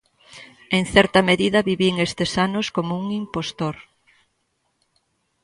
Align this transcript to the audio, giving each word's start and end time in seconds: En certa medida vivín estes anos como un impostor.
En 0.77 0.83
certa 0.93 1.19
medida 1.29 1.65
vivín 1.69 1.95
estes 2.07 2.31
anos 2.47 2.65
como 2.75 2.91
un 3.01 3.07
impostor. 3.21 3.75